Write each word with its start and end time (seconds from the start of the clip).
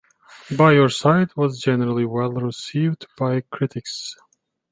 "By 0.57 0.71
Your 0.71 0.89
Side" 0.89 1.29
was 1.35 1.59
generally 1.61 2.05
well 2.05 2.31
received 2.31 3.05
by 3.19 3.41
critics. 3.51 4.15